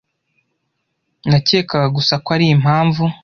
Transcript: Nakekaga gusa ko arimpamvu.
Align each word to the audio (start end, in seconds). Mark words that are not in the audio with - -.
Nakekaga 1.29 1.87
gusa 1.97 2.13
ko 2.23 2.29
arimpamvu. 2.35 3.03